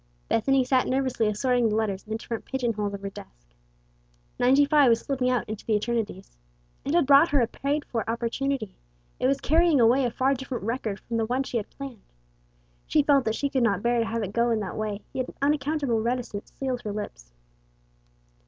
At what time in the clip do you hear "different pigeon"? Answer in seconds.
2.17-2.73